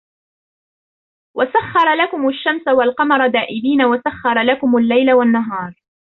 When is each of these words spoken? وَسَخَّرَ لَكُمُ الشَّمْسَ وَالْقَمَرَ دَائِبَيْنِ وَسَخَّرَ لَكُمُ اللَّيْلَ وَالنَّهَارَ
وَسَخَّرَ 1.37 1.93
لَكُمُ 2.05 2.29
الشَّمْسَ 2.29 2.67
وَالْقَمَرَ 2.67 3.27
دَائِبَيْنِ 3.27 3.83
وَسَخَّرَ 3.83 4.41
لَكُمُ 4.43 4.77
اللَّيْلَ 4.77 5.13
وَالنَّهَارَ 5.13 5.75